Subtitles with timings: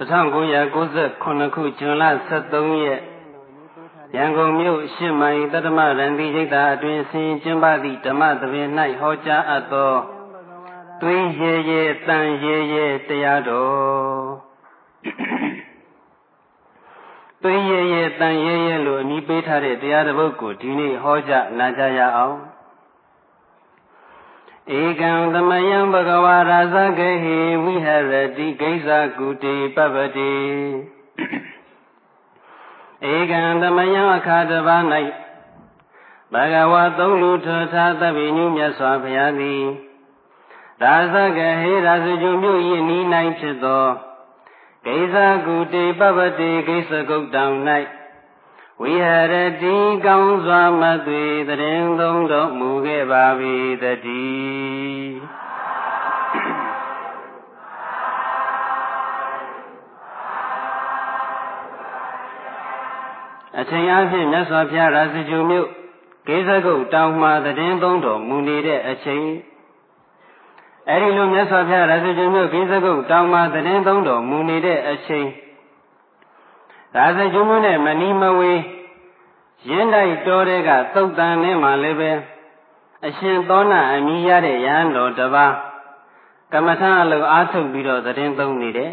[0.00, 2.04] 1998ခုဇွန်လ
[2.40, 3.00] 23ရက်
[4.16, 8.68] ရန်ကုန်မြို့ရှစ်မိုင်တတ္တမရန်တိရိတ်တာအတွင်ဆင်ကျင်းပသည့်ဓမ္မသဘင်၌
[9.00, 9.92] ဟောကြားအပ်သော
[11.00, 14.28] သွေးရေရေတန်ရေရေတရားတော်
[17.42, 22.36] သွေးရေရေတန်ရေရေလို့အမည်ပေးထားတဲ့တရားတစ်ပုဒ်ကိုဒီနေ့ဟောကြားနာကြားရအောင်
[24.78, 30.34] ဧကံသမယံဘဂဝါရာဇဂဟိဝိဟရတိဂိဇာကုတိပပတိ
[33.14, 34.82] ဧကံသမယံအခါတပါး၌
[36.32, 39.62] ဘဂဝါသုံးလူထောထားသဗ္ဗညုမြတ်စွာဘုရားသည်
[40.82, 43.04] ရာဇဂဟေရာဇဂျုံမြို့၏နီး၌
[43.38, 43.86] ဖြစ်သော
[44.84, 47.56] ဂိဇာကုတိပပတိဂိသကုတ်တောင်၌
[48.80, 49.76] ဝိဟရတိ
[50.06, 53.24] ကောင်းစွာမသွေတရင်သုံးတော်မူခဲ့ပါ၏
[53.82, 55.20] တည်း
[63.58, 65.68] အချိန်အဖြစ်မြတ်စွာဘုရားရာဇဂျုမြို့
[66.28, 69.26] ကိစ္စကုတ်တောင်မှတည်င်းသုံးတော်မူနေတဲ့အချိန်
[70.88, 75.28] အဲဒီလိုမြတ်စွာဘုရားရာဇဂျုမြို့ကိစ္စကုတ်တောင်မှတည်င်းသုံးတော်မူနေတဲ့အချိန်
[76.96, 78.60] ရာဇဂျုမြို့နဲ့မနီမဝေး
[79.68, 82.12] ရင်းတိုက်တော်တဲ့ကသုတ်တန်နဲ့မှလည်းပဲ
[83.06, 85.54] အရှင်သောနာအမိရတဲ့ရဟန်းတော်တစ်ပါး
[86.52, 88.92] ကမ္မထအလုပ်အားထုတ်ပြီးတော့သတင်းသုံးနေတယ်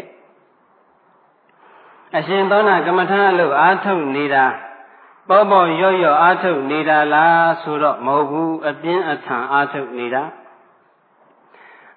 [2.16, 4.44] အရှင်သောနာကမ္မထအလုပ်အားထုတ်နေတာ
[5.28, 10.22] ပေါ့ပေါ့ရော့ရော့အားထုတ်နေတာလားဆိုတော့မဟုတ်ဘူးအပြင်းအထန်အားထုတ်နေတာ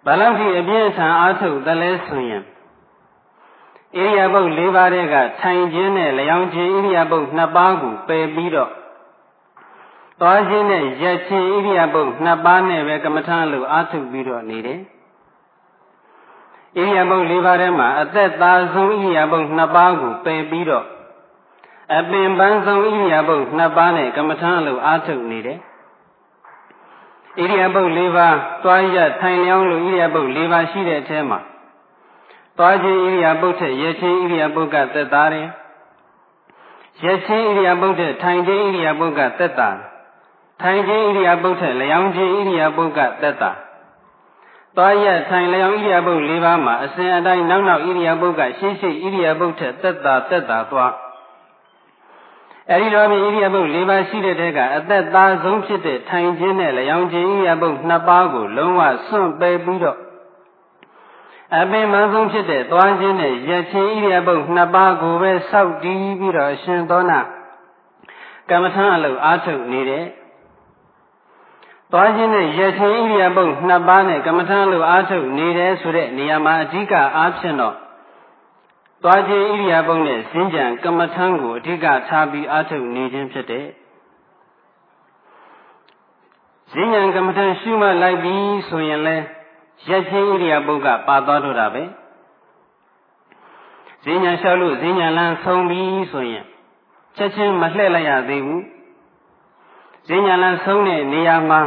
[0.06, 2.44] ဘာလို့ဒီအပြင်းအထန်အားထုတ်သလဲဆိုရင်
[3.98, 8.72] ဣရိယာပုတ်၄ပါးတဲ့ကထိုင်ခြင်းနဲ့လျောင်းခြင်းဣရိယာပုတ်၂ပါးကိုပယ်ပြီးတော့
[10.20, 14.82] သွားခြင်းနဲ့ရက်ခြင်းဣရိယာပုတ်၂ပါးနဲ့ပဲကမ္မထလို့အားထုတ်ပြီးတော့နေတယ်ဣ
[16.78, 20.86] ရိယာပုတ်၄ပါးထဲမှာအသက်သာဆုံးဣရိယာပုတ်2ပါးကိုပယ်ပြီးတော့
[21.98, 25.60] အပင်ပန်းဆုံးဣရိယာပုတ်2ပါးနဲ့ကမ္မထလို့အားထုတ်နေတယ်ဣ
[27.40, 31.40] ရိယာပုတ်၄ပါးသွားရထိုင်လျောင်းလို့ဣရိယာပုတ်၄ပါးရှိတဲ့အထဲမှာ
[32.58, 35.48] သွားခြင်းဣရိယာပုတ်ထက်ရခြင်းဣရိယာပုတ်ကသက်သာတယ်
[37.06, 39.70] ရခြင်းဣရိယာပုတ်ထက်ထိုင်ခြင်းဣရိယာပုတ်ကသက်သာ
[40.62, 43.52] ထိုင်ခြင်းဣရိယာပုတ်ထက်လျောင်းခြင်းဣရိယာပုတ်ကသက်သာ
[44.78, 50.94] သွားရထိုင်လျောင်းဣရိယာပုတ်၄ပါးမှာအစဉ်အတိုင်းနောက်နောက်ဣရိယာပုတ်ကရှေ့ရှေ့ဣရိယာပုတ်ထက်သက်သာသက်သာသွား
[52.72, 60.00] အဲဒီတော့ဒီဣရိယာပုတ်၄ပါးရှိတဲ့တဲကအသက်သားဆုံးဖြစ်တဲ့ထိုင်ခြင်းနဲ့လျောင်းခြင်းဣရိယာပုတ်၂ပါးကိုလုံးဝစွန့်ပယ်ပြီးတော့
[61.60, 67.20] အပင်မဆုံးဖြစ်တဲ့သွားခြင်းနဲ့ရခြင်းဣရိယာပုတ်နှစ်ပါးကိုပဲစောက်တည်ပြီးတော့ရှင်သောနာ
[68.50, 70.06] ကမ္မထအလုပ်အားထုတ်နေတဲ့
[71.92, 77.76] သွားခြင်းနဲ့ရခြင်းဣရိယာပုတ်နှစ်ပါးနဲ့ကမ္မထအလုပ်အားထုတ်နေတယ်ဆိုတဲ့နေရာမှာအဓိကအားဖြင့်တော့
[79.04, 83.68] သွားခြင်းဣရိယာပုတ်နဲ့စင်ကြံကမ္မထံကိုအဓိကထားပြီးအားထုတ်နေခြင်းဖြစ်တဲ့
[86.72, 89.26] စင်ကြံကမ္မထံရှုမှတ်လိုက်ပြီးဆိုရင်လည်း
[89.90, 91.84] ရက်ချင်းဣရိယာပုတ်ကပါသွားတော့တာပဲ
[94.04, 95.82] ဈဉ္ညာလျှောက်လို့ဈဉ္ညာလန်းဆုံးပြီ
[96.12, 96.46] ဆိုရင်
[97.18, 98.64] ချက်ချင်းမလှည့်လိုက်ရသေးဘူး
[100.08, 101.60] ဈဉ္ညာလန်းဆုံးတဲ့နေရာမှာ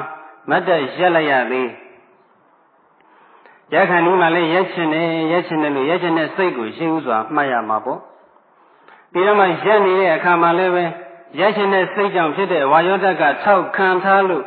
[0.50, 1.69] မတ်တက်ရက်လိုက်ရသေး
[3.72, 8.00] ရခဏီမှာလည်းရက်ချင်တယ်ရက်ချင်တယ်လို့ရက်ချင်တဲ့စိတ်ကိုရှင်းဥစွာမှတ်ရမှာပေါ့
[9.12, 10.84] ပြီးတော့မှရက်နေတဲ့အခါမှာလည်းပဲ
[11.38, 14.44] ရက်ချင်တဲ့စိတ်ကြောင့်ဖြစ်တဲ့ဝါယောဓာတ်ကထောက်ခံထားလို့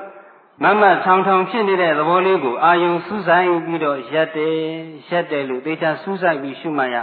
[0.63, 4.57] မမထောင်ထောင်ဖြစ်နေတဲ့သဘောလေးကိုအာယုံစူးစိုက်ပြီးတော့ရက်တယ်
[5.09, 6.97] ရက်တယ်လို့သေချာစူးစိုက်ပြီးရှုမှတ်ရ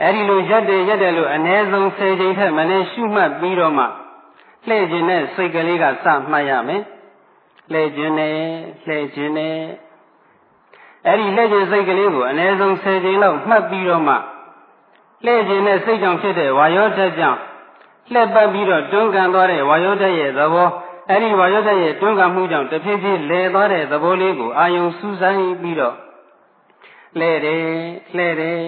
[0.00, 3.84] အဲ့ဒီလိုရက်တယ်ရက်တယ်လို့အ ਨੇ ဆုံး၁၀ချိန်ထက်မနည်းရှုမှတ်ပြီးတော့မှ
[4.68, 6.82] လှည့်ခြင်းနဲ့စိတ်ကလေးကစမှတ်ရမယ်
[7.72, 8.36] လှည့်ခြင်းနဲ့
[8.84, 9.56] လှည့်ခြင်းနဲ့
[11.06, 14.14] အဲ့ဒီလှည့်ခြင်းစိတ်ကလေးကိုအ ਨੇ ဆုံး၁၀ချိန်လောက်မှတ်ပြီးတော့မှ
[15.24, 17.38] လှည့်ခြင်းနဲ့စိတ်ကြောင့်ဖြစ်တဲ့ဝါယောဓာတ်ကြောင့်
[18.12, 20.68] လှည့်ပတ်ပြီးတော့တွန်းကန်သွားတဲ့ဝါယောဓာတ်ရဲ့သဘော
[21.10, 25.96] အဲ့ဒီဝါယောဓာတ်ရဲ့တွန်းကမှုကြောင့်တဖြည်းဖြည်းလဲသွားတဲ့သဘောလေးကိုအာယုံစူးစိုင်းပြီးတော့
[27.20, 27.64] လဲတယ်
[28.16, 28.60] လဲတယ်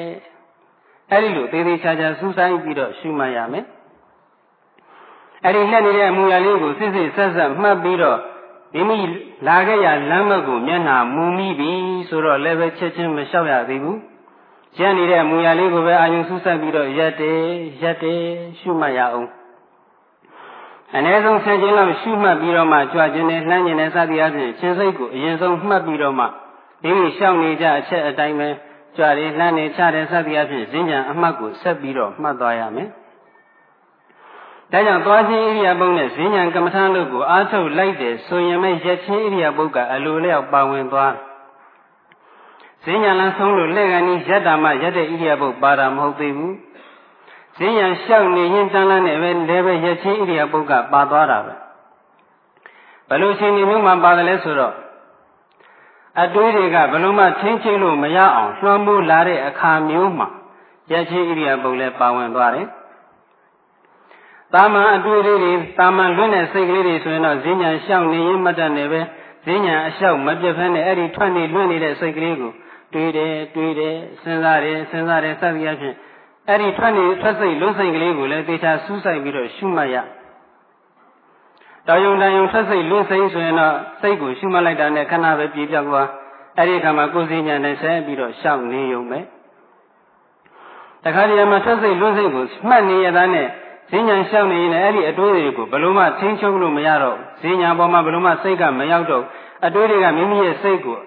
[1.11, 3.65] အဲ့ဒီလိုသေးသေးချာချာစူးစိုင်းပြီးတော့ရှုမှတ်ရမယ်
[5.45, 8.19] အဲ့ဒီလက်နေတဲ့အမူအရာလေးကိုစစ်စစ်ဆက်ဆက်မှတ်ပြီးတော့
[8.75, 8.99] မိမိ
[9.47, 11.73] လာခဲ့ရလမ်းမကိုမျက်နှာမူမိပြီ
[12.09, 13.99] ဆိုတော့လည်းပဲချက်ချင်းမလျှောက်ရသေးဘူး
[14.79, 17.41] ရန်နေတဲ့အမူအရာလေးကိုပဲအာယုံစူးစိုက်ပြီးတော့ရက်တယ်
[17.83, 18.23] ရက်တယ်
[18.59, 19.38] ရှုမှတ်ရအောင်
[20.95, 26.25] အ ਨੇ ဆုံးဆယ်ခြင်းလောက်ရှုမှတ်ပြီးတော့မှကြွခြင်းနဲ့လှမ်းခြင်းနဲ့စသည်အပြင်ရှင်စိတ်ကိုအရင်ဆုံးမှတ်ပြီးတော့မှ
[26.83, 28.49] ဒီလိုရှောင်နေကြအချက်အတိုင်းပဲ
[28.97, 32.89] ကြွတယ်လှမ်းနေချတယ်စသည်အပြင်ဈဉ္ဉံအမှတ်ကိုဆက်ပြီးတော့မှတ်သွားရမယ်။
[34.73, 41.15] ဒါကြောင့်သွားခြင်းဣရိယာပုတ်နဲ့ဈဉ္ဉံကမ္မထာတို့ကိုအားထုတ်လိုက်တယ်ဆိုရင်မဲ့ရက်ခြင်းဣရိယာပုတ်ကအလိုလျောက်ပါဝင်သွား
[42.85, 46.55] ဈဈဉ္ညာလန်းဆုံးလို့လက်ကန်ကြီးရက်တာမှရက်တဲ့ဣရိယာပုတ်ပါတာမဟုတ်သေးဘူး
[47.59, 51.55] ဈဉ္ညာလျှောက်နေရင်တန်းလန်းနဲ့ပဲလဲပဲရက်ချင်းဣရိယာပုတ်ကပါသွားတာပဲ
[53.09, 54.75] ဘယ်လိုချိန်ဒီမျိုးမှပါတယ်လဲဆိုတော့
[56.23, 60.29] အတွေးတွေကဘလို့မှချင်းချင်းလို့မရအောင်လွှမ်းမိုးလာတဲ့အခါမျိုးမှာ
[60.91, 62.69] ရက်ချင်းဣရိယာပုတ်လည်းပါဝင်သွားတယ်
[64.55, 69.01] တာမန်အတွေ့အကြုံတွေတာမန်လွတ်တဲ့စိတ်ကလေးတွေဆိုရင်တော့ဈဉ္ညာရှောက်နေရင်မတတ်နဲ့ပဲ
[69.47, 72.53] ဈဉ္ညာအလျှောက်မပြတ်ဖက်နဲ့အဲ့ဒီထွက်နေလွတ်နေတဲ့စိတ်ကလေးကို
[72.93, 75.95] တွေးတယ်တွေးတယ်စဉ်းစားတယ်စဉ်းစားတယ်စသည်အဖြစ်
[76.49, 79.97] အဲ့ဒီထွက်နေထွက်စိတ်လွတ်စိတ်ကလေးကိုလည်းသေချာစူးစိုက်ပြီးတော့ရှုမှတ်ရ
[81.87, 86.09] တော်ယုံတန်ယုံထွက်စိတ်လွတ်စိတ်ဆိုရင်တော့စိတ်ကိုရှုမှတ်လိုက်တာနဲ့ခဏပဲပြေပြောက်သွား
[86.57, 89.19] အဲ့ဒီအခါမှာကိုယ်စဉ္ညာနဲ့ဆက်ပြီးတော့ရှောက်နေုံပဲ
[91.05, 93.47] တခါတည်းမှာထွက်စိတ်လွတ်စိတ်ကိုမှတ်နေရတာနဲ့
[93.91, 99.25] ဈဉ္ညာလျှောက်နေရင်လည်းအဲ့ဒီအတွေးတွေကိုဘလို့မှထိန်းချုပ်လို့မရတော့ဈဉ္ညာပေါ်မှာဘလို့မှစိတ်ကမရောက်တော့
[99.67, 100.99] အတွေးတွေကမိမိရဲ့စိတ်ကို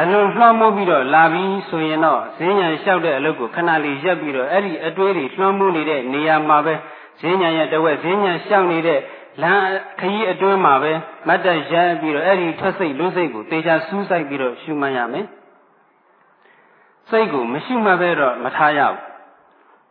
[0.00, 6.74] အလွန်လွှမ်းမိုးပြီးတော့လာပြီးဆိုရင်တော့ဈဉ္ညာလျှောက်တဲ့အလုပ်ကိုခဏလေးရပ်ပြီးတော့အဲ့ဒီအတွေးတွေလွှမ်းမိုးနေတဲ့နေရာမှာပဲ
[7.20, 9.00] ဈဉ္ညာရဲ့တဝက်ဈဉ္ညာလျှောက်နေတဲ့
[9.42, 9.62] လမ်း
[10.00, 10.92] ခရီးအတွင်းမှာပဲ
[11.28, 15.26] မတ်တက်ရပ်ပြီးတော့အဲ့ဒီထွက်စိတ်လွတ်စိတ်ကိုတေချာစူးစိုက်ပြီးတော့ရှုမှတ်ရမယ်
[17.10, 18.98] စိတ်ကိုမရှုမှတ်ပဲတော့မထားရဘူး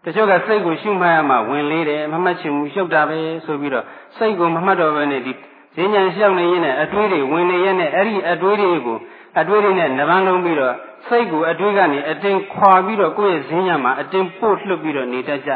[0.04, 3.86] တချို့ကစိတ်ကိုရှုမှတ်ရမှဝင်လေးတယ်မမှတ်ချင်ဘူးရှုပ်တာပဲဆိုပြီးတော့
[4.18, 5.34] စိတ်ကိုမမှတ်တော့ဘဲနဲ့ဒီ
[5.76, 8.98] ဈဉ္ဉံလျှောက်နေရင်လည်းအတွေးတွေဝင်နေရဲ့နဲ့အဲ့ဒီအတွေးတွေကို
[9.40, 10.76] အတွေးတွေနဲ့နှပန်းလုံးပြီးတော့
[11.08, 15.52] စိတ်ကိုအတွေးကနေအတင်းခွာပြီးတော့ကိုယ့်ရဲ့ဈဉ္ဉံမှာအတင်းပို့လှုပ်ပြီးတော့နေတတ်ကြ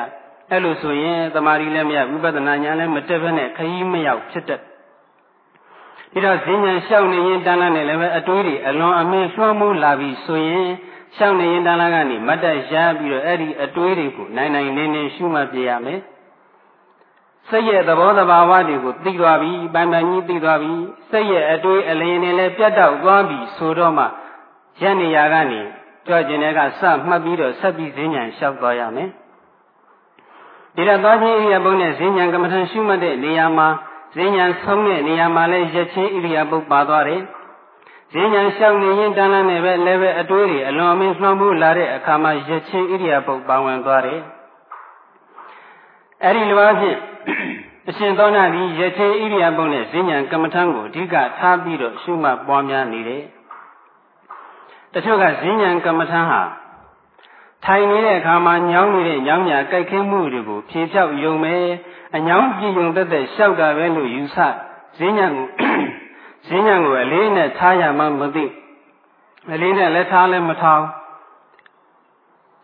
[0.51, 4.61] အဲ့လိုဆိုရင်တမာရီလည်းမရဝိပဿနာဉာဏ်လည်းမတက်ဘဲနဲ့ခရီးမရောက်ဖြစ်တတ်
[6.11, 10.69] ဒီတော့ဈဉ္ဉံလျှောက်နေရင်တန်းလာနေလည်းပဲအတွေးတွေအလွန်အမင်းလွှမ်းမိုးလာပြီးဆိုရင်
[11.15, 15.99] ရှောင်းနေရင်တန်လာကနေမတ်တက်ရပြီးတော့အဲ့ဒီအတွေးတွေကိုနိုင်နိုင်နေနေရှုမှတ်ပြရမယ်
[17.49, 20.73] စိတ်ရဲ့သဘောတဘာဝတွေကိုသိသွားပြီပန်ပန်ကြီးသိသွားပြီ
[21.09, 24.05] စိတ်ရဲ့အတွေးအလင်းနဲ့လည်းပြတ်တောက်သွားပြီဆိုတော့မှ
[24.81, 25.61] ရက်နေရာကနေ
[26.07, 29.09] ကြွကျင်တဲ့ကစမှတ်ပြီးတော့ဆက်ပြီးဈဉ္ဉံလျှောက်သွားရမယ်
[30.75, 33.67] ဒီတော့သွားခြင်းဣရိယာပုနဲ့ဈဉ္ဉံကမ္မထရှုမှတ်တဲ့နေရာမှာ
[34.15, 37.21] ဈဉ္ဉံဆုံးတဲ့နေရာမှာလည်းရက်ချင်းဣရိယာပုပါသွားတယ်
[38.13, 44.21] ဈဉ္ဉံလျှောက်နေရင်တန်းလန်းနေပဲလည်းပဲအတွေးတွေအလွန်အမင်းနှောင်းမှုလာတဲ့အခါမှာရချင်းဣရိယာပုတ်ပါဝင်သွားတယ်
[46.23, 46.97] အဲ့ဒီလိုအဖြစ်
[47.89, 53.23] အရှင်သောနာဒီရချင်းဣရိယာပုတ်နဲ့ဈဉ္ဉံကမ္မထံကိုအဓိကထားပြီးတော့ရှုမှတ်ပွားများနေတယ်
[54.93, 56.41] တချို့ကဈဉ္ဉံကမ္မထံဟာ
[57.65, 61.65] ထိုင်နေတဲ့အခါမှာညောင်းနေတဲ့ညောင်းညာကြိုက်ခင်းမှုတွေကိုဖြေဖြောက်ယုံမယ်
[62.15, 64.37] အညောင်းကြည့်ယုံသက်သက်လျှောက်တာပဲလို့ယူဆ
[64.97, 65.47] ဈဉ္ဉံကို
[66.47, 68.45] ဈဉ္ညာကိုအလေးနဲ့ထားရမှမသိ
[69.53, 70.83] အလေးနဲ့လက်ထားလည်းမထား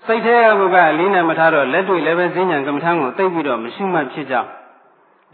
[0.05, 4.51] စိတ်ထဲကကအလေးနဲ့မထားတော့လက်တွေ့လည်းပဲဈဉ္ညာကမ္မထံကိုသိပြီးတော့မရှိမှဖြစ်ကြောင်း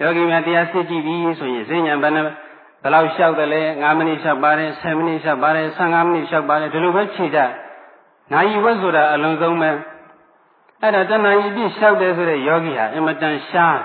[0.01, 2.21] ယောဂီများတရားစစ်ကြည့်ပြီးဆိုရင်ဈဉ္ညာဘယ်နှ
[2.81, 7.39] ဘယ်လောက်လျှောက်တယ်လဲ9မိနစ်လျှောက်ပါတယ်10မိနစ်လျှောက်ပါတယ်15မိနစ်လျှောက်ပါတယ်ဒီလိုပဲခြေကြ
[8.33, 9.69] နိုင်ဝက်ဆိုတာအလုံးစုံပဲ
[10.81, 13.79] အဲ့ဒါတဏှာကြီးပြည့်လျှောက်တယ်ဆိုတဲ့ယောဂီဟာအင်မတန်ရှား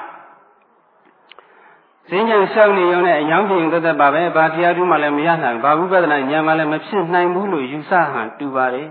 [2.08, 8.88] စင်ကြံလျှောက်နေရုံနဲ့အယောင်းကျင်သက်သက်ပါပဲဘာတရားထုမှလည်းမရနိုင်ဘာဝိပဿနာဉာဏ်မှလည်းမဖြစ်နိုင်ဘူးလို့ယူဆဟန်တူပါတယ်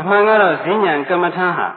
[0.00, 1.68] အမှန်ကတော့ဈဉ္ဉံကမ္မထံဟာ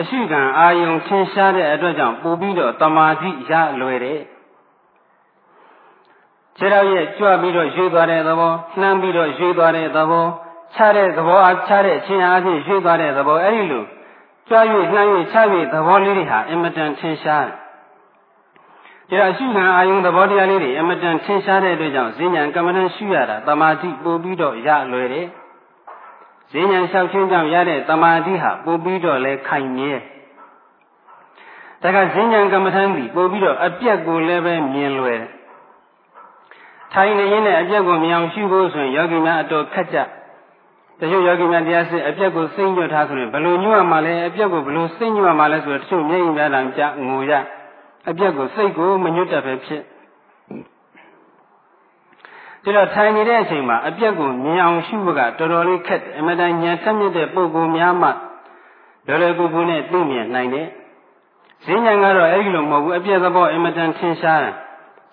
[0.00, 4.20] အရှိကံအာယုံထင်ရှားတဲ့အတွက်ကြောင့်ပို့ပြီးတော့တမာတိရလွယ်တယ်
[6.58, 10.26] ခြေတော်ရဲ့ကြွပြီးတော့ရွေ့သွားတဲ့သဘောနှမ်းပြီးတော့ရွေ့သွားတဲ့သဘော
[10.74, 13.84] ခြားတဲ့သဘောအားခြားတဲ့အချင်းအားဖြင့်ရွေ့သွားတဲ့သဘောအဲ့ဒီလို
[14.48, 14.56] ကြွ၍
[14.94, 17.46] နှမ်း၍ခြား၍သဘောလေးတွေဟာအင်မတန်ထင်ရှား
[19.10, 25.26] တယ်ဒါအရှုခံအာယုံသဘောတရားလေးတွေအမတန်ထင်ရှားတဲ့အတွက်ကြောင့်ဈဉ္ဉံကမ္မဋ္ဌာန်းရှုရတာတမာတိပို့ပြီးတော့ရလွယ်တယ်
[26.52, 29.92] ဈဉ္ဉံလျှောက်ခြင်းကြောင့်ရတဲ့တမာတိဟာပို့ပြီးတော့လဲခိုင်မြဲ
[31.82, 35.22] ဒါကဈဉ္ဉံကမ္မဋ္ဌာန်းပြီးပို့ပြီးတော့အပြက်ကိုလည်းပဲမြင်လွယ်
[36.92, 39.98] ထိုင်နေရင်လည်းအပြက်ကိုမြင်အောင်ရှုဖို့ဆိုရင်ယောဂီများအတော်ခက်ကြ
[40.98, 47.32] တချို့ယောဂီများတရားစစ်အပြက်ကိုစိတ်ညွတ်ထားဆိုရင်ဘလို့ညွတ်ရမှာလဲအပြက်ကိုဘလို့စိတ်ညွတ်ရမှာလဲဆိုတော့တချို့မျက်ရည်များတာကြငိုရ
[48.10, 49.82] အပြက်ကိုစိတ်ကိုမညွတ်တတ်ပဲဖြစ်
[52.64, 58.08] ဒါတော့ထိုင်နေတဲ့အချိန်မှာအပြက်ကိုမြင်အောင်ရှုဖို့ကတော်တော်လေးခက်တယ်အမတန်ဉာဏ်တက်မြင့်တဲ့ပုဂ္ဂိုလ်များမှ
[59.06, 60.68] လောလောကူကူနဲ့သိမြင်နိုင်တယ်
[61.64, 64.54] ဈဉ္ဉံကတော့အဲ့ဒီလိုမဟုတ်ဘူးအပြက်သဘောအမတန်ထင်ရှားတယ်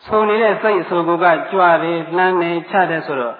[0.05, 3.35] ဆိုနေတဲ့စိတ်အဆိုကကြွတယ်လှမ်းနေချတယ်ဆိုတော့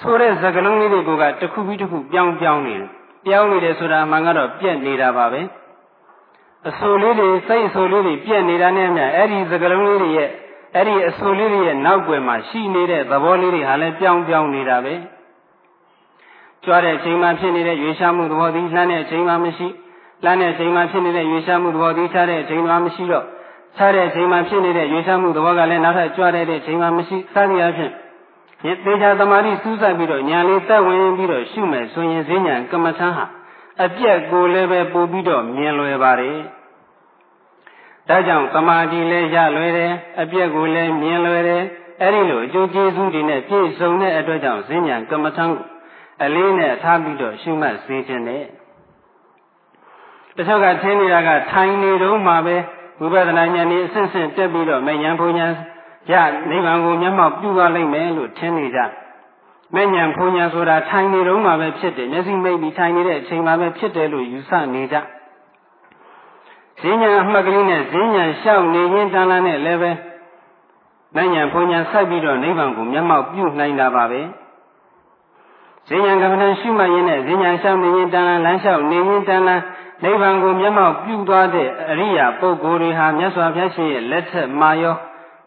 [0.00, 2.88] ဆိုတဲ့သကလုံးလေးတွေကတစ်ခုပြီးတစ်ခုပြောင်းပြောင်းနေတယ်
[3.26, 5.42] ပြောင်းနေတယ်ဆိုတာမှန်ကတော့ပြက်နေတာပါပဲ။
[6.68, 10.30] အဆူလေးတွေစိတ်အဆူလေးတွေပြက်နေတာနဲ့မြအဲ့ဒီသကလုံးလေးတွေရဲ့
[10.76, 14.94] အဲ့ဒီအဆူလေးတွေရဲ့နောက်ွယ်မှာရှိနေတဲ့သဘောလေးတွေဟာလည်းပြောင်းပြောင်းနေတာပဲ
[16.64, 19.68] ကြွားတဲ့အချိန်မှဖြစ်နေတဲ့ရွေးရှားမှုသဘောသည်လှမ်းတဲ့အချိန်မှမရှိ
[20.24, 23.24] လှမ်းတဲ့အချိန်မှဖြစ်နေတဲ့ရွေးရှားမှုသဘောသည်ခြားတဲ့အချိန်မှမရှိတော့
[23.76, 27.90] ခြားတဲ့အချိန်မှဖြစ်နေတဲ့ရွေးရှားမှုသဘောကလည်းနောက်ထပ်ကြွားတဲ့အချိန်မှမရှိစသည်အဖြစ်
[28.84, 33.24] သေချာသမာဓိစူးစိုက်ပြီးတော့ညာလေးတက်ဝင်ပြီးတော့ရှုမယ်ဆိုရင်ဈဉ္ညာကမ္မထံဟာ
[33.84, 36.38] အပြက်ကိုလည်းပဲပို့ပြီးတော့မြင်လွယ်ပါတယ်
[38.08, 41.64] ဒါကြောင့်သမာဓိလည်းရလွယ်တယ်အပြက်ကိုလည်းမြင်လွယ်တယ်
[42.00, 45.60] အဲ့ဒီလိုအကျိုးကျေးဇူးတွေနဲ့ပြည့်စုံတဲ့အတွက်ကြောင့်ဈဉ္ညာကမ္မထံကို
[46.24, 48.44] အလေးနဲ့ထားပြီးတော့ရှုမှတ်စေခြင်းနဲ့
[50.36, 52.56] တချို့ကထင်းနေတာကထိုင်နေတော့မှပဲ
[53.00, 55.52] ဝိပဿနာဉာဏ်ကြီးအဆင့်ဆင့်တက်ပြီးတော့မဉဏ်ဘုံဉဏ်
[56.12, 56.14] ရ
[56.50, 58.80] နိဗ္ဗာန်ကိုမျက်မှောက်ပြုသွားလိမ့်မယ်လို့ထင်နေကြ
[59.74, 64.96] မဉဏ်ဘုံဉဏ်ဆိုတာထိုင်နေတော့မှပဲဖြစ်တယ်မျက်စိမိတ်ပြီးထိုင်နေတဲ့အချိန်မှပဲဖြစ်တယ်လို့ယူဆနေကြ
[66.80, 69.90] ဈဉ္ညာအမှတ်ကလေးနဲ့ဈဉ္ညာလျှောက်နေရင်တန်လာနဲ့လည်းပဲ
[71.16, 74.20] မဉဏ်ဘုံဉဏ်ဆက်ပြီးတော့နိဗ္ဗာန်ကိုမျက်မှောက်ပြုနိုင်တာပါပဲ
[75.88, 79.56] ဈဉ္ညာကမ္မဋ္ဌာန်းရှုမှတ်ရင်းနဲ့ဈဉ္ညာလျှောက်နေရင်တန်လာလမ်းလျှောက်နေရင်တန်လာ
[80.04, 84.96] နိဗ္ဗာန်ကိုမျက်မှောက်ပြုသွားတဲ့အရိယာပုဂ္ဂိုလ်တွေဟာမြတ်စွာဘုရားရှင်ရဲ့လက်ထက်မှာရော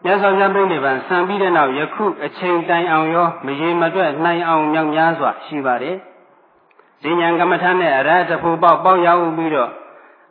[0.04, 5.96] မြတ်စွာဘုရားပြိဋိဘံဆံပြီးတဲ့နောက်ယခုအချိန်တိုင်အောင်ရောမရေမတွက်နိုင်အောင်မြောက်များစွာရှိပါတယ်။
[7.02, 9.70] ဇဉ္ဉံကမ္မထာနဲ့အရဟတဖို့ပေါက်ပေါက်ရောက်ပြီးတော့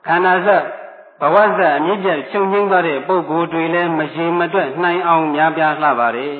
[0.07, 0.63] ခန္ဓာစက်
[1.21, 6.35] ဘဝစက်အမြင့်ပြတ်ချုပ်ငိမ့်သွားတဲ့ပုဂ္ဂိုလ်တွေလည်းမရေမတွက်နိုင်အောင်များပြားလှပါတယ်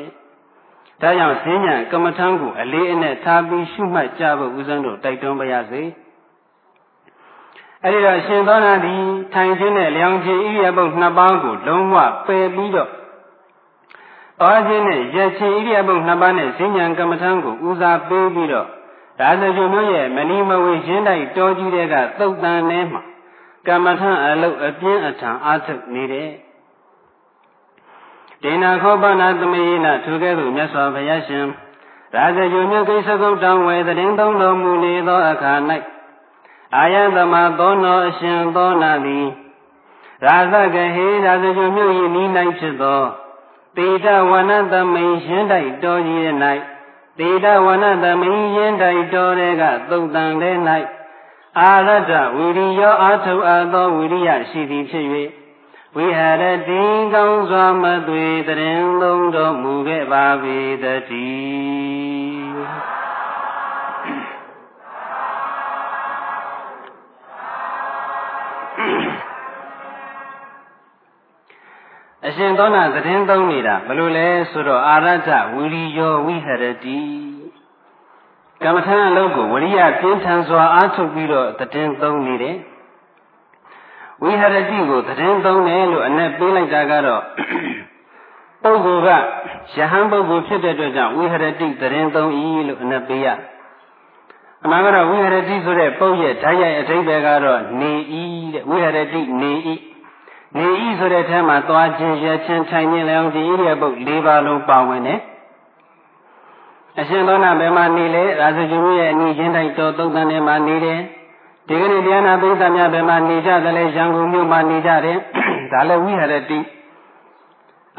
[1.02, 5.84] ။ဒါကြောင့်ဇဉ္ဉံကမ္မထာကိုအလေးအနက်ထားပြီးရှုမှတ်ကြဖို့ဦးဇင်းတို့တိုက်တွန်းပါရစေ။
[7.84, 9.02] အဲဒီတော့ရှင်သောနာသည်
[9.34, 11.96] ထိုင်ခြင်းနဲ့လျောင်းခြင်းဣရိယာပုတ်နှစ်ပါးကိုလုံးဝ
[12.28, 12.90] ပယ်ပြီးတော့
[14.40, 18.68] သွားခြင်းနဲ့ရက်ခြင်းဣရိယာပုတ်နှစ်ပါးနဲ့ဈဉ္ဉံကမ္မထံကိုဦးစားပေးပြီးတော့
[19.20, 23.02] ဒါဆိုကြမျိုးရဲ့မဏိမဝေရှင်းတိုက်တောကြီးတဲ့ကသုတ်တန်ထဲမှာ
[23.68, 26.30] ကမ္မထံအလုတ်အပြင်းအထန်အားထုတ်နေတဲ့
[28.44, 31.46] ဒေနာခောပနာသမေနထိုကဲ့သို့မြတ်စွာဘုရားရှင်
[32.16, 35.54] ရာဇဂုမြို့ကိစ္စကုတ်တောင်းဝဲတရင်သုံးတော်မူနေသောအခါ၌
[36.76, 39.28] အာယသမသောနောအရှင်သောနာသည်
[40.26, 42.28] ရာဇကဟေရာဇဂုမြို့၏နီး၌
[42.60, 43.02] ဖြစ်သော
[43.78, 46.30] တေတဝနသမိန်ရှင်းတိုက်တော်ကြီး၌
[47.20, 50.56] တေတဝနသမိန်ရှင်းတိုက်တော်တဲ့ကသုတ်တန်တဲ့၌
[51.60, 55.06] အာရတဝိရိယောအာထုအပ်သောဝိရိယရှိသည်ဖြစ်၍
[55.96, 56.84] ဝိဟရတိ
[57.14, 62.88] ကောင်းစွာမသွေတရင်သုံးတော်မူခဲ့ပါပေတည်း
[72.26, 77.37] အရှင်သောနာသတင်းသုံးနေတာဘလို့လဲဆိုတော့အာရထဝီရိယောဝိဟရတိ
[78.64, 82.58] ကမ္မထံအလုပ်ကိုဝရိယပြင်းထန်စွာအားထုတ်ပြီးတော့သတင်းသုံးနေတယ်
[84.24, 87.24] ဝိဟရတိကိုသတင်းသုံးတယ်လို့အ내ပေးလိုက်တာကတော့
[88.64, 89.10] ပုဂ္ဂိုလ်က
[89.76, 93.28] ယဟန်ပုဂ္ဂိုလ်ဖြစ်တဲ့အတွက်ကြောင့်ဝိဟရတိသတင်းသုံးဤလို့အ내ပေးရ
[94.64, 98.24] အမှန်ကတော့ဝိဟရတိဆိုတဲ့ပုဂ္ဂရဲ့ဓာတ်ရိုက်အဓိပ္ပာယ်ကတော့နေဤ
[98.54, 99.76] တဲ့ဝိဟရတိနေဤ
[100.58, 105.20] နေဤဆိုတဲ့ထဲမှာသွားခြင်းရခြင်းထိုင်ခြင်းလည်းဒီဣရိယာပုတ်၄ပါးလုံးပါဝင်တယ်
[107.00, 111.00] အရှင်သောနာဘယ်မှာနေလဲရာဇဂုရဲ့အနိချင်းတိုင်းတော်သုံးတန်ထဲမှာနေတယ်
[111.68, 115.18] ဒီကနေ့တရားနာပိဿများဘယ်မှာနေကြသလဲရန်ကုန်မြို့မှာနေကြတယ်
[115.72, 116.60] ဒါလည်းဝိဟရတိ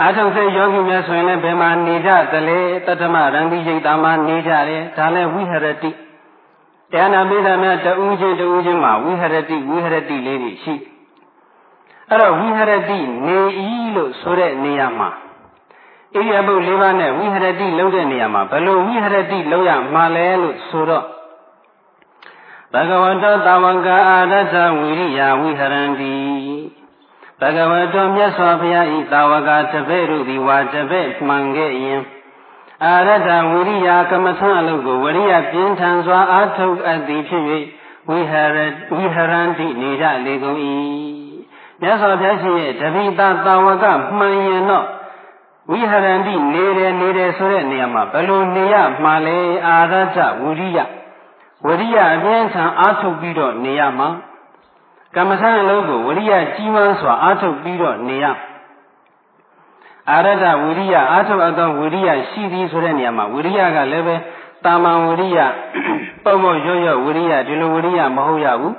[0.00, 5.90] အာထုံစေယောဂီများဆိုရင်လည်းဘယ်မှာနေကြသလဲတတ္တမရံတိရိတ်တာမှာနေကြတယ်ဒါလည်းဝိဟရတိ
[6.90, 10.86] တရားနာပိဿများတဦးချင်းတဦးချင်းမှာဝိဟရတိဝိဟရတိလေးတွေရှိတယ်
[12.10, 15.10] အဲ့တော့ဝိဟရတိနေဤလို့ဆိုတဲ့နေရာမှာ
[16.14, 21.04] ဣရိယာပုတ်၄ပါးနဲ့ဝိဟရတိလုံးတဲ့နေရာမှာဘယ်လိုဝိဟရတိလုံးရမှာလဲလို့ဆိုတော့
[22.72, 26.16] ဘဂဝတောတာဝကအာရထဝိရိယဝိဟရန္တိ
[27.40, 32.00] ဘဂဝတောမြတ်စွာဘုရားဤတာဝကတပည့်တို့သည်ဝါတပည့်မှန်ခဲ့ရင်
[32.84, 37.44] အာရထဝိရိယကမ္မထအလုပ်ကိုဝရိယပြင်းထန်စွာအားထုတ်အပ်သည်ဖြစ်၍
[38.08, 38.58] ဝိဟရ
[38.96, 40.58] ဝိဟရန္တိနေကြလေကုန်၏
[41.80, 43.84] မြတ်စွာဘုရားရှင်ရဲ့တပိတာတာဝက
[44.18, 44.86] မှန်ရင်တော့
[45.70, 50.78] ဝိဟရန္တိနေတယ်နေတယ်ဆိုတဲ့နေရာမှာဘယ်လိုနေရမှာလဲအာရထဝိရိယ
[51.64, 54.08] ဝရိယအပြင်းထန်အားထုတ်ပြီးတော့နေရမှာ
[55.14, 58.26] ကမ္မထံအလုံးကိုဝရိယကြီးမားစွာအားထုတ်ပြီးတော့နေရ
[60.10, 64.16] အာရထဝိရိယအားထုတ်အပ်သောဝိရိယရှိသည်ဆိုတဲ့နေရာမှာဝိရိယကလည်းပဲ
[64.64, 65.38] တာမန်ဝိရိယ
[66.25, 68.75] ပုံပုံရွရွဝိရိယဒီလိုဝိရိယမဟုတ်ရဘူး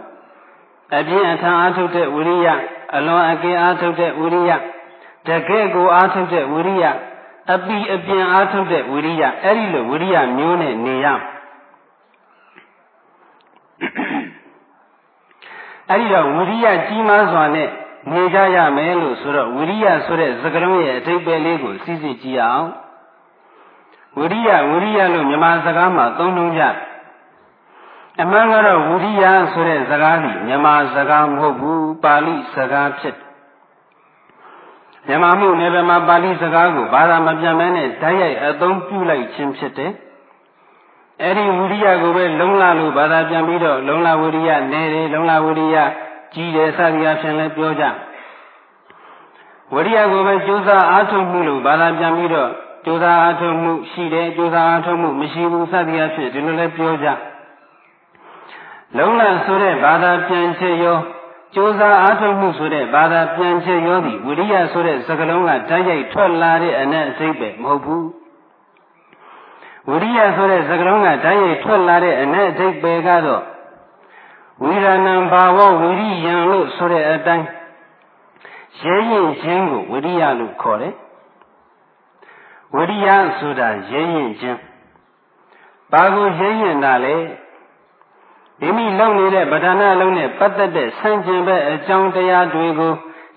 [0.98, 2.48] အပြင်းအထန်အားထုတ်တဲ့ဝိရိယ
[2.96, 4.51] အလွန်အကင်းအားထုတ်တဲ့ဝိရိယ
[5.29, 6.86] တကယ်ကိုအားထုတ်တဲ့ဝိရိယ
[7.53, 11.07] အပီအပြင်အားထုတ်တဲ့ဝိရိယအဲ့ဒီလိုဝိရိယမျိုးနဲ့နေရ
[15.89, 17.69] အဲ့ဒီတော့ဝိရိယကြီးမားစွာနဲ့
[18.12, 22.67] နေကြရမယ်လို့ဆိုတော့ဝိရိယဆိုတဲ့စကားလုံးရဲ့အထိပ္ပယ်လေးကိုစီစစ်ကြည့်အောင်
[24.17, 26.63] ဝိရိယဝိရိယလို့မြန်မာစကားမှာသုံးလုံးကြ
[28.21, 33.15] အမှန်ကတော့ဝိရိယဆိုတဲ့စကားကြီးမြန်မာစကားမဟုတ်ဘူးပါဠိစကားဖြစ်
[35.08, 39.91] မြန်မာမှုနယ်ပယ်မှာပါဠိစကားကိုဘာသာမပြန်မဲနဲ့ဓာတ်ရိုက်အသုံးပြုလိုက်ခြင်းဖြစ်တယ်
[41.22, 45.77] အဲ့ဒီဝိရိယကိုပဲလုံလလို့ဘာသာပြန်ပြီးတော့လုံလဝိရိယနေတယ်လုံလဝိရိယ
[46.34, 47.86] ကြီးတယ်စသည်အဖြစ်လည်းပြောကြ
[49.74, 52.51] ဝိရိယကိုပဲကြိုးစားအားထုတ်မှုလို့ဘာသာပြန်ပြီးတော့
[52.86, 57.08] ကြိုးစားအားထုတ်မှုရှိတယ်ကြိုးစားအားထုတ်မှုမရှိဘူးစသည်အဖြစ်ဒီလိုလည်းပြောကြ
[58.98, 61.00] လုံလဆိုတဲ့ဘာသာပြန်ချက်ရော
[61.56, 68.08] ကြိုးစားအားထုတ်မှုဆိုတဲ့ဘာသာပြန်ချက်ရောသည်ဝိရိယဆိုတဲ့စကားလုံးကဓာတ်ရိုက်ထွက်လာတဲ့အနက်အစိပ်ပဲမဟုတ်ဘူး
[69.89, 73.44] ဝိရိယဆိုတဲ့စကားလုံးကဓာတ်ရိုက်ထွက်လာတဲ့အနက်အစိပ်ပဲကတော့
[74.63, 77.48] ဝိရဏံဘာဝဝိရိယံလို့ဆိုတဲ့အတိုင်း
[78.82, 80.94] ရဲရင်ခြင်းကိုဝိရိယလို့ခေါ်တယ်
[82.75, 83.08] ဝိရိယ
[83.39, 84.60] ဆိုတာရဲရင်ခြင်း
[85.91, 87.15] ဘာကိုရဲရင်တာလဲ
[88.62, 92.94] မိမိလုပ်နေတဲ့ဗဒနာလုံးနဲ့ပတ်သက်တဲ့ဆန့်ကျင်ဘက်အကြောင်းတရားတွေကို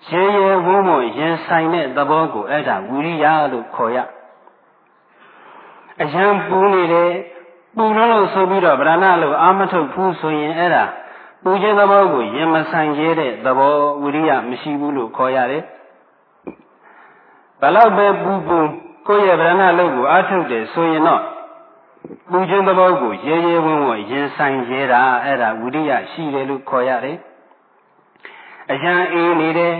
[0.08, 3.98] ရဲရဲဝုန်းဝုန်းရင်ဆိုင်တဲ့သဘောကိုအဲ့ဒါဝိရိယလို့ခေါ်ရ
[6.02, 7.12] အရန်ပူနေတယ်
[7.76, 10.84] ပူလို့လို့ဆိုပြီးတော့ဗဒနာလို့အာမထုတ်ဘူးဆိုရင်အဲ့ဒါ
[11.42, 15.62] ပူခြင်းသဘောကိုရင်မဆိုင်ရဲတဲ့သဘောဝိရိယမရှိဘူးလို့ခေါ်ရတယ်
[17.60, 18.58] ဘလောက်ပဲပူပူ
[19.08, 21.22] ကိုယ့်ရဲ့ဗဒနာလို့ကိုအာထုတ်တယ်ဆိုရင်တော့
[22.30, 27.16] ပူခြင်းသဘောကိုရဲရဲဝံ့ဝံ့ရင်ဆိုင်ရဲတာအဲ့ဒါဝိရိယရှိတယ်လို့ခေါ်ရတယ်။
[28.72, 29.74] အရန်အေးနေတယ်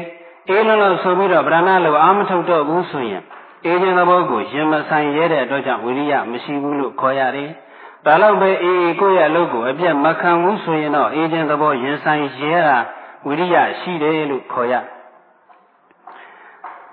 [0.49, 3.23] အေးလုံးလို့ဆိုပြီးတော့ဗရဏလို့အာမထုတ်တော့ဘူးဆိုရင်
[3.64, 7.50] အေးခြင်းသဘောကိုရင်မဆိုင်ရဲတဲ့အတွက်ကြောင့်ဝိရိယမရှိဘူးလို့ခေါ်ရတယ်။
[8.05, 12.79] ဒါတော့ပဲအေးအေးကိုယ့်ရဲ့အလုပ်ကိုအပြတ်မခံဘူးဆိုရင်တော့အေးခြင်းသဘောရင်ဆိုင်ရဲတာ
[13.26, 14.75] ဝိရိယရှိတယ်လို့ခေါ်ရ။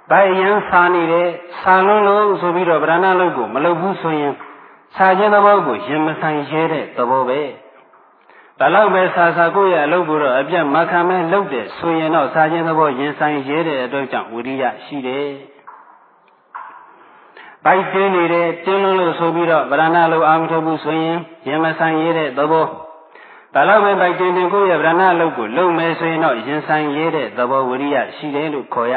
[0.09, 4.33] ဘာယံစာနေတယ်စာလုံးလို့ဆိုပြီးတော့ဗရဏလို့ကိုမလုပ်ဘူးဆိုရင်
[4.95, 7.41] စာခြင်းသဘောကိုရင်မဆိုင်ရဲတဲ့သဘောပဲ
[8.59, 15.29] ဒါတော့ပဲစာစာကိုရဲ့အလုပ်ကိုတော့အပြတ်မခံမဲလုပ်တယ်ဆိုရင်တော့စာခြင်းသဘောရင်ဆိုင်ရဲတဲ့အတွက်ကြောင့်ဝိရိယရှိတယ်
[17.65, 21.17] ပိုက်တင်းနေတယ်တင်းလုံးလို့ဆိုပြီးတော့ဗရဏလို့အာမထုတ်ဘူးဆိုရင်
[21.47, 22.65] ရင်မဆိုင်ရဲတဲ့သဘော
[23.53, 28.95] ဒါတော့ပဲပိုက်တင်းတင်ကိုရဲ့ဗရဏလို့ကိုလုံမယ်ဆိုရင်တော့ရင်ဆိုင်ရဲတဲ့သဘောဝိရိယရှိတယ်လို့ခေါ်ရ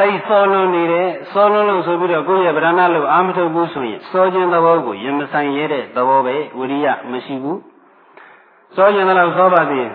[0.00, 7.60] အဲ့စောလွန်နေတယ်စောလွန်လို့ဆိုပြီးတော့ကိုယ့်ရဲ့ဗရဏလို့အာမထုတ်ဘူးဆိုရင်စောခြင်းသဘောကိုရင်မဆိုင်ရတဲ့သဘောပဲဝိရိယမရှိဘူး
[8.76, 9.88] စောခြင်းတော့စောပါသေး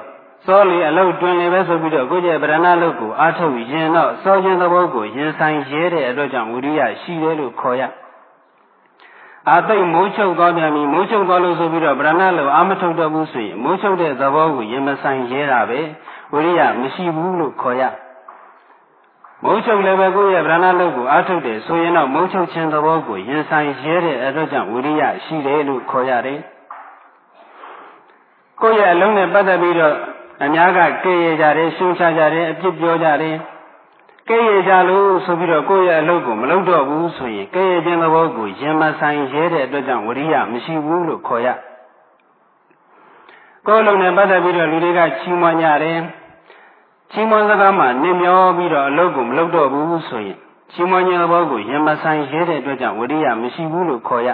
[0.45, 7.83] စောလေအလုတ်တွင်လေပဲဆိုပြီးတော့ကိုယ့်ရဲ့ဗရဏလို့ကိုအာထုတ်ရင်တော့စောခြင်းသဘောကိုရင်ဆိုင်ရဲတဲ့အတွက်ကြောင့်ဝိရိယရှိတယ်လို့ခေါ်ရ
[9.49, 15.79] အာသိတ်မိုးချုပ်သွားပြန်ပြီမိုးချုပ်သွားလို့ဆိုပြီးတော့ဗရဏလို့အာမထုတ်တော့ဘူးဆိုရင်မိုးချုပ်တဲ့သဘောကိုရင်မဆိုင်ရဲတာပဲ
[16.33, 17.83] ဝိရိယမရှိဘူးလို့ခေါ်ရ
[19.43, 26.39] မုံချုပ်လည်းပဲကိုယ့်ရဲ့ဗရဏလုတ်ကိုအားထုတ်တယ်ဆိုရင်တော့မုံချုပ်ခြင်းသဘောကိုရင်ဆိုင်ရဲတဲ့အတွက်ကြောင့်ဝိရိယရှိတယ်လို့ခေါ်ရတယ်။
[28.61, 29.95] ကိုယ့်ရဲ့အလုံးနဲ့ပတ်သက်ပြီးတော့
[30.43, 33.35] အများကကဲ့ရဲ့ကြတယ်ရှုံချကြတယ်အပြစ်ပြောကြတယ်။
[34.29, 41.47] ကဲ့ရဲ့ကြလို့ဆိုပြီးတော့ကိုယ့်ရဲ့အလုပ်ကိုမလုပ်တော့ဘူးဆိုရင်ကဲ့ရဲ့ခြင်းသဘောကိုရင်မဆိုင်ရဲတဲ့အတွက်ကြောင့်ဝိရိယမရှိဘူးလို့ခေါ်ရ။
[43.67, 45.99] ကိုယ့်အလုံးနဲ့ပတ်သက်ပြီးတော့လူတွေကချီးမွမ်းကြတယ်။
[47.11, 50.37] ချီးမွမ်းစကားမှနစ်မျောပြီးတော့အလုပ်ကိုမလုပ်တော့ဘူးဆိုရင်
[50.71, 54.29] ချီးမွမ်းခြင်းသဘောကိုရင်မဆိုင်ရဲတဲ့အတွက်ကြောင့်ဝိရိယမရှိဘူးလို့ခေါ်ရ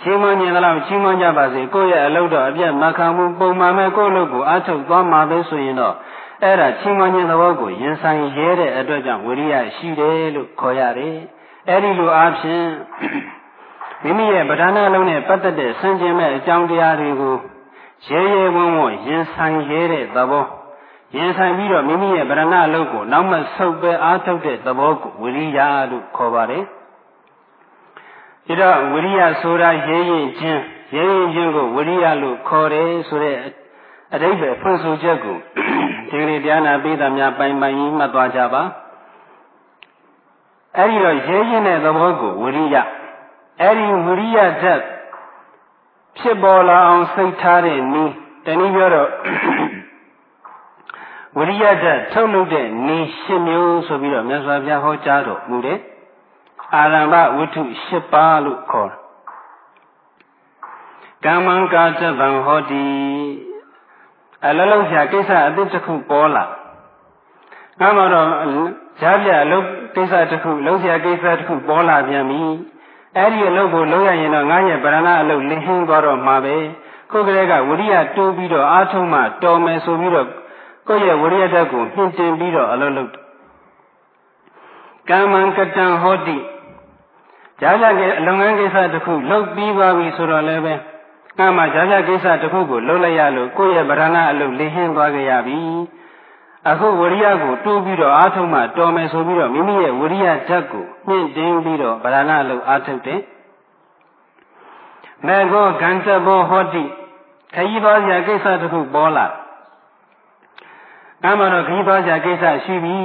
[0.00, 5.94] ချီးမွမ်းခြင်းတော့ချီးမွမ်းကြပါစေကိုယ့်ရဲ့အလုပ်တော့အပြတ်မခံဘူးပုံမှန်ပဲကိုယ့်အလုပ်ကိုအားထုတ်သွားမှာပဲဆိုရင်တော့
[6.42, 11.16] အဲ့ဒါချီးမွမ်းခြင်းသဘောကိုရင်ဆိုင်ရဲတဲ့အတွက်ကြောင့်ဝိရိယရှိတယ်လို့ခေါ်ရတယ်
[11.68, 12.66] အဲ့ဒီလိုအားဖြင့်
[14.02, 17.36] မိမိရဲ့ဗဒနာလုံးနဲ့ပတ်သက်တဲ့ဆင်ခြင်မဲ့အကြောင်းတရားတွေကို
[18.08, 20.46] ရဲရဲဝံ့ဝံ့ရင်ဆိုင်ရဲတဲ့သဘော
[21.16, 25.58] ရင်ဆိုင်ပြီးတော့မိမိရဲ့ဗရဏအလုပ်ကိုနောက်မှဆုပ်ပဲအားထုတ်တဲ့သဘောကိုဝိရိယ
[25.90, 26.64] လို့ခေါ်ပါတယ်။
[28.46, 30.62] ဒါတော့ဝိရိယဆိုတာရဲရင်ချင်း
[30.96, 33.36] ရဲရင်ချင်းကိုဝိရိယလို့ခေါ်တယ်ဆိုတဲ့
[34.14, 35.38] အတိပ္ပယ်ဖွင့်ဆိုချက်ကို
[36.10, 38.62] ဒီနေ့တရားနာပိသများပိုင်ပိုင်ကြီးမှတ်သွားကြပါ။
[40.78, 42.76] အဲဒီတော့ရဲရင်တဲ့သဘောကိုဝိရိယ
[43.62, 44.80] အဲဒီဝိရိယဓာတ်
[46.18, 48.12] ဖြစ်ပေါ်လာအောင်စိတ်ထားတဲ့နည်း
[48.44, 49.08] တနည်းပြောတော့
[51.36, 55.78] ဝိရိယဓာတ်ထုတ်လုပ်တဲ့နေ၈မျိုးဆိုပြီးတော့မြတ်စွာဘုရားဟောကြားတော်မူတယ်
[56.74, 58.90] အာရမ္ဗဝတ္ထု၈ပါးလို့ခေါ်
[61.24, 62.86] ကမ္မံကာသဗံဟောတိ
[64.46, 66.44] အလလုံးဖြာကိစ္စအသစ်တစ်ခုပေါ်လာ
[67.80, 68.28] ငါမှတော့
[69.00, 69.66] ဈာပြအလုပ်
[69.96, 72.42] ကိစ္စတစ်ခုလုံးဆရာကိစ္စတစ်ခုပေါ်လာပြန်ပြီ
[73.16, 76.56] အဲ့ဒီအလုပ်ကိုလုပ်ရရင်တော့ငါရဲ့ဗရဏအလုပ်လင်းဟင်းသွားတော့မှာပဲ
[77.10, 80.28] ခုကလေးကဝိရိယတိုးပြီးတော့အားထုတ်မှတော်မယ်ဆိုပြီးတော့
[80.88, 83.10] ကိုယ့်ရဲ့ဝိရိယဓာတ်ကိုမြင့်တင်ပြီးတော့အလုပ်လုပ်
[85.10, 86.38] ကမ္မံကတံဟောတိ
[87.60, 90.74] ကြာကြာကအလုံငန်းကိစ္စတစ်ခုလုပ်ပြီးသွားပြီဆိုတော့လည်းပဲ
[91.38, 95.58] ကမ္မကြာကြာကိစ္စတစ်ခုကိုလုပ်လိုက်ရလို့ကိုယ့်ရဲ့ဗရဏအလုပ်လင်းဟင်းသွားကြရပြီ
[96.68, 103.20] အခုဝရိယကိုတိုးပြီးတော့အားထုတ်မှတော်မယ်ဆိုပြီးတော့မိမိရဲ့ဝရိယဓာတ်ကိုမြင့်တင်ပြီးတော့ဗရဏလို့အားထုတ်တယ်
[105.26, 106.84] မေဃောဂန္တဘောဟောတိ
[107.54, 109.26] ခရီးသွားစရာကိစ္စတစ်ခုပေါ်လာ
[111.22, 112.96] ကမ်းမတော့ခရီးသွားစရာကိစ္စရှိပြီ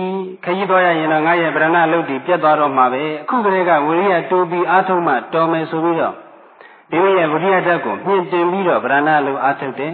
[0.43, 6.15] ခရီးသွားရရင်တော့ငါရဲ့ဗရဏလုတ်တီပြတ်သွားတော့မှာပဲအခုကလေးကဝိရိယတိုးပြီးအားထုတ်မှတော်မယ်ဆိုပြီးတော့
[6.91, 9.93] မိမိရဲ့ဝိရိယဓာတ်ကိုမြင့်တင်ပြီးတော့ဗရဏလုတ်အားထုတ်တယ်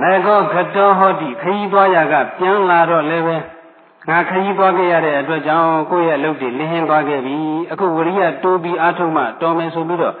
[0.00, 3.36] မေဃောခတောဟောတိခရီးသွားရကပြန်လာတော့လည်းပဲ
[4.08, 7.36] ငါခရီးသွားခဲ့ရတဲ့အတွက်ကြောင့်ကိုယ့်ရဲ့လုတ်တီလင်းဟင်းသွားခဲ့ပြီ
[7.72, 10.14] အခုဝိရိယတိုးပြီးအားထုတ်မှတော်မယ်ဆိုပြီးတော့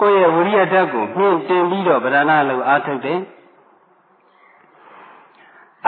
[0.00, 3.20] ကိုယ့်ရဲ့ဝိရိယဓာတ်ကိုမြင့်တင်ပြီးတော့ဗရဏလုတ်အားထုတ်တယ်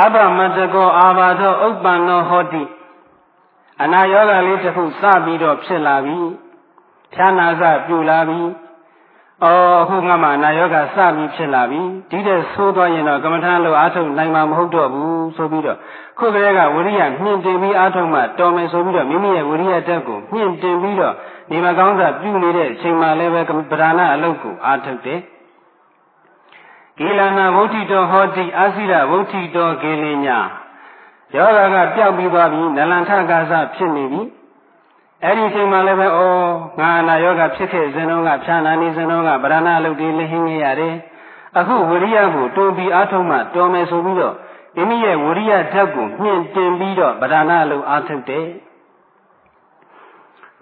[0.05, 2.63] အဘမတကောအာဘာသောဥပ္ပန္နောဟောတိ
[3.83, 6.19] အနာယောဂလေးတစ်ခုစပြီးတော့ဖြစ်လာပြီ
[7.15, 8.41] ဖြာနာစပြူလာပြီ
[9.45, 11.81] အော်အခုငါမှအနာယောဂစပြီးဖြစ်လာပြီ
[12.11, 15.79] ဒီတဲ့ဆိုးသွားရင်တော့ကမ္မထာလို့အာထုတ်နိုင်မှာမဟုတ်တော့ဘူးဆိုပြီးတော့
[16.19, 21.15] ခုကလေးကဝိရိယမြင့်တင်ပြီးအာထုတ်မှတော်မယ်ဆိုပြီးတော့မိမိရဲ့ဝိရိယတက်ကိုမြင့်တင်ပြီးတော့
[21.51, 25.21] ဒီမှာကောင်းစားပြုနေတဲ့အချိန်မှလည်းပဲဗဒနာအလုပ်ကိုအာထုတ်တယ်
[26.99, 30.39] ဂေလနာဝုဋ္ဌိတောဟောတိအာစိရဝုဋ္ဌိတောဂေလညာ
[31.35, 34.23] ယောဂကပျောက်ပြီးသွားပြီနလန်ထကာစဖြစ်နေပြီ
[35.25, 36.21] အဲ့ဒီအချိန်မှလည်းပဲဩ
[36.81, 40.95] ငါနာယောဂဖြစ်ခဲ့စဉ်တော့ကဖြာနာနေစဉ်တော့ကဗရဏအလုပ်တွေလင်းဟင်းနေရတယ်
[41.59, 44.35] အခုဝရိယကိုတုံပြီးအားထုတ်မှတော်မယ်ဆိုပြီးတော့
[44.77, 48.47] မိမိရဲ့ဝရိယဓာတ်ကိုမြင့်တင်ပြီးတော့ဗရဏအလုပ်အားထုတ်တယ်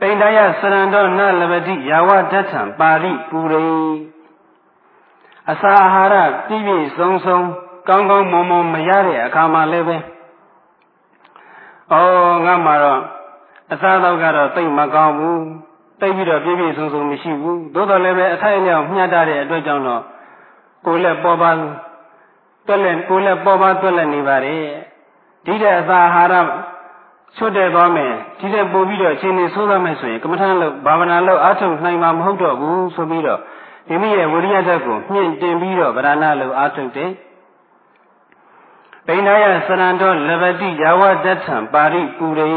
[0.00, 4.15] ပိန္ဒယစရံတော်နလပတိယာဝတ္ထံပါဠိပူရိ
[5.50, 7.38] အစာအာဟာရပြည့်ပြည့်စုံစုံ
[7.88, 9.96] ကောင်းကောင်းမွန်မွန်မရတဲ့အခါမှာလည်းပဲ
[11.90, 11.94] ဩ
[12.46, 13.02] ငါမှတော့
[13.72, 15.44] အစားတော့ကတော့တိတ်မကောင်းဘူး
[16.00, 20.02] တိတ်ပြီးတော့ပြည့်ပြည့်စုံစုံမရှိဘူးသို့တော်လည်းပဲအထိုက်အလျောက်မျှတတဲ့အတွက်ကြောင့်တော့
[20.86, 21.50] ကိုယ်လက်ပေါ်ပါ
[22.66, 24.64] တွက်လက်ကိုယ်လက်ပေါ်ပါတွက်လက်နေပါတယ်
[25.46, 26.44] ဒီတဲ့အစာအာဟာရ
[27.36, 33.40] ချွတ်တဲ့သွားမယ်ဒီတဲ့ပို့ပြီးတော့အချိန်နေဆိုးသွားမယ်ဆိုရင်ကမ္မထာလို့ဘာဝနာလို့အားထုတ်နိုင်မှာမဟုတ်တော့ဘူးဆိုပြီးတော့
[33.88, 37.10] မိမိရဲ့ဝိရိယဓာတ်ကိုမြင့်တင်ပြီးတော့ဗရဏလို့အားထုတ်တယ်
[39.06, 42.48] ပိဏယစရံတော်လဘတိယာဝတ္ထံပါရိပူရိ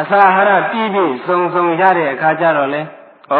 [0.00, 3.34] အစာအာဟာရပြည့်ပြည့်စုံစုံရတဲ့အခါကျတော့လေဩ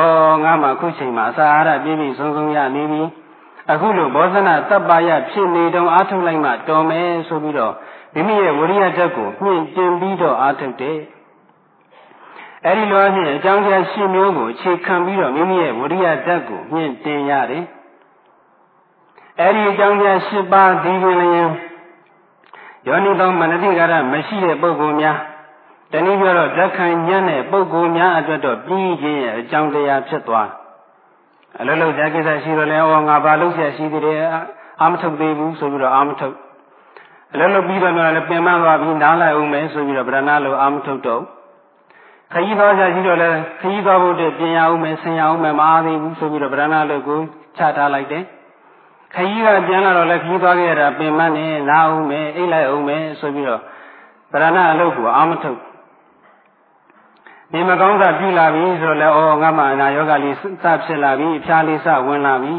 [0.44, 3.02] ငါမှခုချိန်မှာအစာအာဟာရပြည့်ပြည့်စုံစုံရနေပြီ
[3.72, 7.74] အခုလိုဘောဇနာတပ်ပါရဖြစ်နေတုံအားထုတ်လိုက်မှတော်မယ်ဆိုပြီးတော့
[8.14, 10.98] မိမိရဲ့ဝိရိယဓာတ်ကိုမြင့်တင်ပြီးတော့အားထုတ်တယ်
[12.66, 17.64] အဲ့ဒီလိုအဖြစ်အကြောင်းတရားရှင်းမျိုးကိုအခြေခံပြီးတော့မိမိရဲ့ဝိရိယဓာတ်ကိုမြင့်တင်ရတယ်
[19.40, 21.50] အဲ့ဒီအကြောင်းတရား၈ပါးဒီပြင်လျင်
[22.86, 25.18] ယောနိသောမနတိကာရမရှိတဲ့ပုဂ္ဂိုလ်များ
[25.92, 30.48] တနည်းပြောတော့ဓက္ခံညံ့တဲ့ပုဂ္ဂိုလ်များအတွက်တော့ပြီးခြင်းရဲ့အကြောင်းတရားဖြစ်သွား
[31.60, 34.20] အလုံးလုံးဇာကိစ္စရှိတော့လဲဩငါဘာလုပ်ရရှိသေးတယ်
[34.80, 36.36] အာမထုတ်သေးဘူးဆိုပြီးတော့အာမထုတ်
[37.32, 41.22] အလုံးလုံးပြီးတော့လည်းပင်မသွားပြီးနားလိုက်အောင်မယ်ဆိုပြီးတော့ဗရဏလိုအာမထုတ်တော့
[42.32, 47.20] ခရီးသွားကြရှိတော့လဲခရီးသွားဖို့တည်းပြင်ရအောင်မယ်ဆင်ရအောင်မယ်မအားသေးဘူးဆိုပြီးတော့ဗရဏလိုကို
[47.56, 48.24] ချထားလိုက်တယ်
[49.14, 53.60] ခကြီးကပြန်လာတော့လည်းခကြီးသွားခဲ့ရတာပင်မနဲ့နားအောင်မယ်အိတ်လိုက်အောင်မယ်ဆိုပြီးတော့
[54.32, 55.58] ဗရဏအလုပ်ကိုအာမထုတ်
[57.52, 60.40] ဒီမကောင်းတာပြုလာပြီဆိုတော့လည်းအော်ငါမှအနာယောဂလေးစ
[60.84, 62.54] ဖြစ်လာပြီအဖျားလေးစဝင်လာပြီ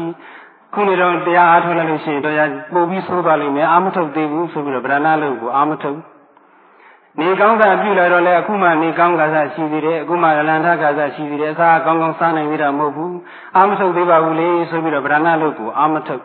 [0.74, 2.36] ခုနေတော့တရားအားထုတ်လိုက်လို့ရှိရင်တော့
[2.72, 5.98] ပို့ပြီးဆိုးသွားလိမ့်မယ်အာမထုတ်သေးဘူးဆိုပြီးတော့ဗရဏအလုပ်ကိုအာမထုတ်
[7.20, 13.16] နေကောင်းတာပြုလာတော့လေအခုမှနေကောင်းကစားရှိသေးတယ်အခုမှလန္ထကစားရှိသေးတယ်အစားကောင်းကောင်းစားနိုင်သေးတာမဟုတ်ဘူး
[13.56, 16.22] အာမထုတ်သေးပါဘူးလေဆိုပြီးတော့ဗရဏလုတ်ကိုအာမထုတ်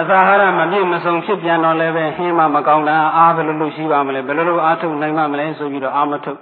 [0.00, 6.38] အစာဟာရမပြည့်မစုံဖြစ်ပြန်တော့လည်းပဲဟင်းမမကောင်းတာအားဘယ်လိုလုပ်ရှိပါမလဲဘယ်လိုလုပ်အားထုတ်နိုင်မှမလဲဆိုပြီးတော့အာမထုတ်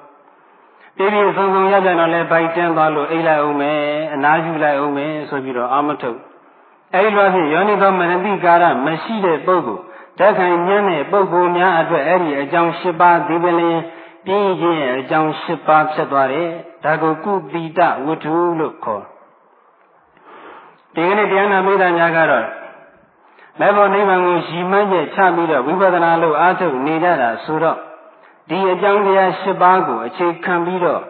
[0.96, 3.80] ပြည့်ပြည့်စုံစုံရကြတော့လည်းဗိုက်တင်းသွားလို့အိတ်လိုက်အောင်မယ်
[4.14, 6.18] အနားယူလိုက်အောင်မယ်ဆိုပြီးတော့အာမထုတ်
[6.94, 9.82] အဲဒီလိုဖြင့်ယောနိသောမနတိကာရမရှိတဲ့ပုဂ္ဂိုလ်
[10.18, 13.78] တက်ခံညံ့တဲ့ပုဂ္ဂိုလ်များအတွက်အဲ့ဒီအကြောင်း၈ပါးဒီပလင်
[14.26, 16.48] ပြင်းခြင်းရဲ့အကြောင်း၈ပါးဖြစ်သွားတယ်
[16.84, 19.04] ဒါကိုကုတိတဝတ္ထုလို့ခေါ်
[20.94, 22.46] ဒီကနေ့တရားနာမိသားများကတော့
[23.58, 27.78] မေဖို့နိဗ္ဗာန်ကိုရည်မှန်းချက်ချပြီးတော့ဝိပဿနာလို့အားထုတ်နေကြတာဆိုတော့
[28.48, 31.02] ဒီအကြောင်းတရား၈ပါးကိုအခြေခံပြီးတော့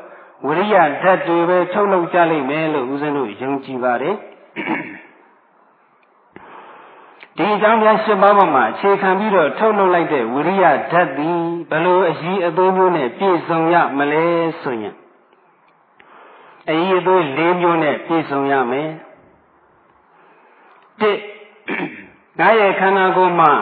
[0.46, 4.14] ဝိရိယဓာတ်တွေပဲထုတ်လုပ်ကြလိမ့်မယ်လို့ဦးဇင်းတို့ယုံကြည်ပါတယ်
[7.36, 14.24] ဒီအကြောင်းတရား၈ပါးပေါ်မှာအခြေခံပြီးတော့ထုတ်လုပ်လိုက်တဲ့ဝိရိယဓာတ်သည်ဘလို့အကြီးအသေးမျိုးနဲ့ပြည့်စုံရမလဲ
[14.62, 14.94] ဆိုရင်
[16.68, 18.90] အကြီးအသေး၄မျိုးနဲ့ပြည့်စုံရမယ်
[21.00, 21.18] တစ်
[22.38, 23.52] ငါရဲ့ခန္ဓာကိုယ်မှာ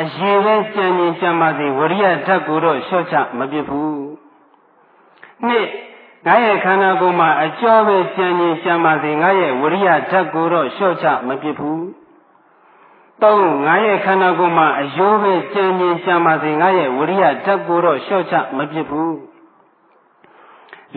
[0.00, 4.02] အရင်ပဲကြံ့ကြင်ကြံပါစေဝရိယဓာတ်ကိုတော့လျှော့ချမပြစ်ဘူး
[5.46, 5.68] နှစ်
[6.26, 11.99] ငါရဲ့ခန္ဓာကိုယ်မှာအကျော်ပဲကြံ့ကြင်ကြံပါစေငါရဲ့ဝရိယဓာတ်ကိုတော့လျှော့ချမပြစ်ဘူး
[13.22, 19.18] သုံးငါရဲ့ခန္ဓာကိုယ်မှာအယိုးပဲကြံမြင်ရှာပါစေငါရဲ့ဝိရိယဓာတ်ကိုတော့လျှော့ချမဖြစ်ဘူး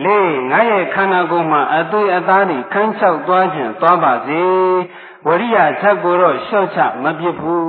[0.04, 4.42] လေးငါရဲ့ခန္ဓာကိုယ်မှာအသွေးအသားတွေခန်းချောက်သွားခြင်းသွားပါစေ
[5.26, 7.68] ဝရိယဓာတ်ကိုတော့လျှော့ချမဖြစ်ဘူး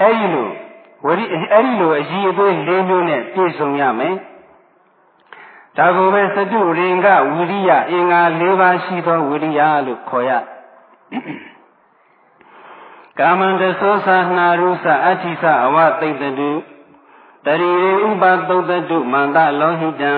[0.00, 0.48] အဲဒီလို
[1.06, 4.14] ဝရိအဲ့ဒီလိုအကြီးအသေး၄မျိုးနဲ့ပြည့်စုံရမယ်
[5.76, 10.30] ဒါကိုပဲစတုရင်ကဝိရိယအင်္ဂါ၄ပါးရှိသောဝိရိယလို့ခေါ်ရ
[13.18, 16.50] ကာမန္တသောသနာရုသအဋ္ဌိသအဝသိတ္တု
[17.46, 20.14] တရိရေဥပသုတ္တုမန္တလောဟိတံ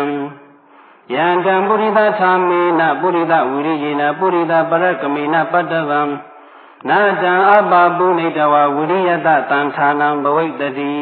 [1.14, 6.00] ယန္တံပုရိသသာမေနပုရိသဝိရိယေနပုရိသပရကမေနပတ္တဗံ
[6.88, 10.94] နာတံအပပုနိတဝဝိရိယတတံဌာနံဘဝိတ္တိ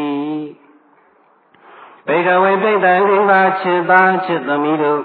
[2.07, 5.03] ဘေကဝေပိတ္တအိဘာခြေသားခြေသမီးတို့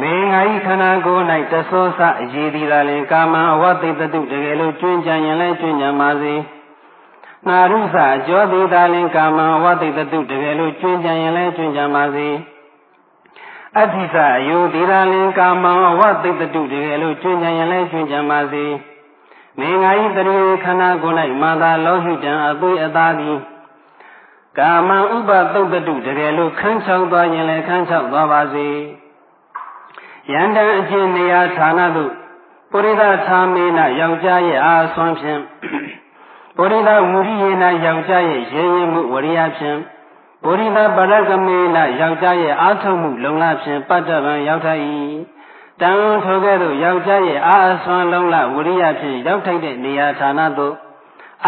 [0.00, 6.34] မေငါဤခန္ဓာကိုယ်၌တသောစအရေးသည်သာလင်ကာမံအဝတိတတုတကယ်လို့ကျွင်းကြံရင်လည်းကျွင်းကြံပါစေ
[7.46, 12.28] နာရုစအကျော်သည်သာလင်ကာမံအဝတိတတုတကယ်လို့ကျွင်းကြံရင်လည်းကျွင်းကြံပါစေ
[13.76, 18.64] အဋ္ဌိစအယုဒီရာလင်ကာမံအဝတိတတုတကယ်လို့ကျွင်းကြံရင်လည်းကျွင်းကြံပါစေ
[19.58, 23.36] မေငါဤတရေခန္ဓာကိုယ်၌မာသာလောဟိတံအသွေးအသားသည်
[24.58, 28.68] ကာမံဥပသုတ်တုတကယ်လို့ခန်းချောက်သွားရင်လည်းခန်းချောက်သွားပါစေ
[30.32, 32.12] ယန္တံအချင်းနေရာဌာနသို့
[32.70, 35.40] ပုရိသသာမေနယောက်ျားရဲ့အာဆွမ်းဖြင့်
[36.56, 39.78] ပုရိသဝူရိယေနယောက်ျားရဲ့ရေရင်မှုဝရိယဖြင့်
[40.42, 44.82] ပုရိသပရကမေနယောက်ျားရဲ့အာထုံမှုလုံလဖြင့်ပတ္တဗံရောက်ထိုက်၏
[45.80, 45.90] တံ
[46.24, 50.74] ထိုကဲ့သို့ယောက်ျားရဲ့အာအဆွမ်းလုံလဝရိယဖြင့်ရောက်ထိုက်တဲ့နေရာဌာနသို့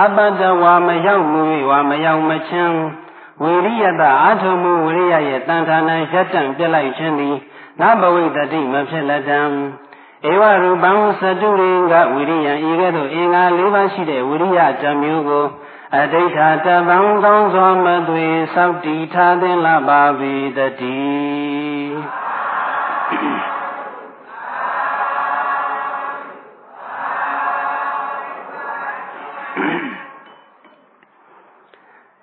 [0.00, 2.76] အပတ္တဝါမရောက်မူ၍ဝါမရောက်မချင်း
[3.42, 7.36] ဝိရိယတအာထုံမှုဝရိယရဲ့တန်ထာဏရပ်တံပြက်လိုက်ခြင်းသည်
[7.80, 9.40] နဘဝိတတိမဖြစ်လက်တံ
[10.30, 15.46] ဧဝရူပံသတုရင်ကဝိရိယံဤကဲ့သို့အင်္ဂါ၄ပါးရှိတဲ့ဝိရိယဓာမျိုးကို
[15.96, 21.98] အဋိဋ္ဌတပံကောင်းစွာမသွေစောက်တီထားသင်လာပါပေတည်း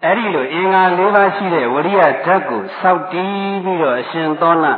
[0.04, 4.74] အဲ့ဒီလိုအင်္ဂါ၄ပါးရှိတဲ့ဝရိယဓာတ်ကိုစောက်တီးပြီးတော့အရှင်သောနာ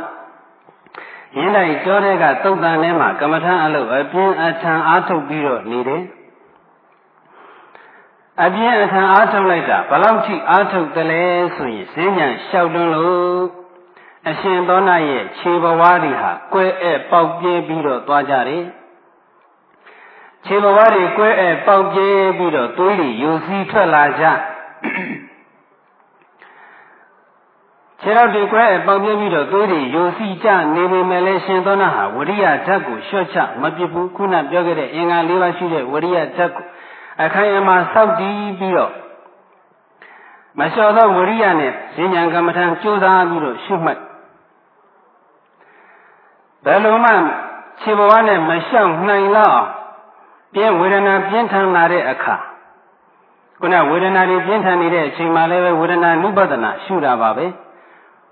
[1.36, 6.02] ရင်းတိုင်းကြောတဲ့ကသုတ်တန်ထဲမှာကမ္မထအလုပ်အပြင်းအထန်အားထုတ်ပြီးတော့နေတယ်
[8.44, 11.24] အပြင်းအထန်အားထုတ်လိုက်တာဘလောက်ထိအားထုတ်တယ်လဲ
[11.56, 13.42] ဆိုရင်ဈဉ္ညာလျှောက်တွန်းလို့
[14.28, 18.64] အရှင်သောနာရဲ့ခြေဘဝတွေဟာကွဲအဲပေါက်ပြဲပြီးတော့သွားကြတယ်
[20.46, 24.24] ခြေဘဝတွေကွဲအဲပေါက်ပြဲပြီးတော့သွေးတွေယိုစီးထွက်လာကြ
[28.02, 36.64] ခြေတော်တွေကွဲပေါက်ပြပြီးတော့သွေးတွေယိုစီကြနေပေမဲ့လည်းရှင်သောနာဟာဝရိယဓာတ်ကိုလျှော့ချမပြစ်ဘူးခုနပြောခဲ့တဲ့အင်္ဂါ၄ပါးရှိတဲ့ဝရိယဓာတ်ကို
[37.24, 38.92] အခိုင်အမာစောက်တည်ပြီးတော့
[40.58, 44.00] မလျှော့သောဝရိယနဲ့ဈဉ္ဉံကမ္မထံကြိုးစားပြီးတော့ရှုမှတ်
[46.64, 47.12] ဘယ်လိုမှ
[47.80, 49.58] ခြေဘဝနဲ့မလျှောက်နိုင်တော့
[50.54, 52.36] ပြင်းဝေဒနာပြင်းထန်လာတဲ့အခါ
[53.60, 57.46] ခုနဝေဒနာတွေပြင်းထန်နေတဲ့အချိန်မှလည်းပဲဝေဒနာနုပဒနာရှုတာပါပဲ။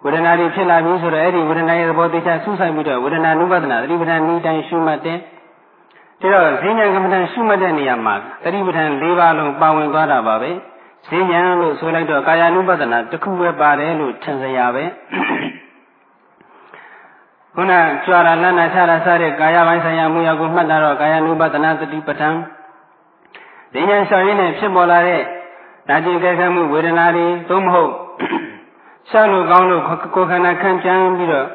[0.06, 5.18] ဝေဒနာတွေဖြစ်လာပြီဆိုတော့အဲ့ဒီဝေဒနာရဲ့သဘောတရားစူးစိုက်ပြီးတော့ဝေဒနာနုပဒနာသတိပဋ္ဌာန်ဤတိုင်းရှုမှတ်တယ်။
[6.20, 10.50] ဒါတော့ဈဉ္ဉံကမ္မဋ္ဌာန်းရှုမှတ်တဲ့နေရာမှာသတိပဋ္ဌာန်၄ပါးလုံးပါဝင်သွားတာပါပဲ။
[11.08, 14.84] ဈဉ္ဉံလို့ဆိုလိုက်တော့ကာယ ानु ပဒနာတစ်ခုပဲပါတယ်လို့ထင်စရာပဲ။
[17.54, 17.72] ခုန
[18.04, 22.36] ကြွာရလန်းနာချတာစတဲ့ကာယပိုင်းဆိုင်ရာမူရကိုမှတ်တာတော့ကာယ ानु ပဒနာသတိပဋ္ဌာန်
[23.74, 25.22] ဈဉ္ဉံလျှောက်ရင်းနဲ့ဖြစ်ပေါ်လာတဲ့
[25.88, 27.92] နာကျင်ကြဲခံမှုဝေဒနာတွေသို့မဟုတ်
[29.10, 29.82] ရှားလို့ကောင်းလို့
[30.14, 31.46] ကိုယ်ခန္ဓာခံကြံပြီးတော့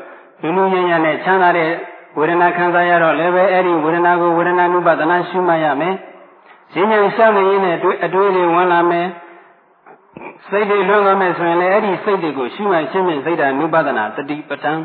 [0.41, 1.71] လူလူညံ့ညံ့နဲ့ချမ်းသာတဲ့
[2.17, 5.95] ဝေဒနာခံစားရတော့လည်းပဲအဲ့ဒီဝေဒနာကိုဝေဒနာနုပဒနာရှုမှတ်ရမယ်။
[6.73, 9.07] ဈဉ္ဉံရှားနေရင်လည်းအတွေးတွေဝင်လာမယ်။
[10.47, 14.79] စိတ်တွေလွန်သွားမယ်ဆိုရင်လည်းအဲ့ဒီစိတ်တွေကိုရှုမှတ်ရှင်းမြင်စိတ်ဓာနုပဒနာတတိပဋ္ဌာန်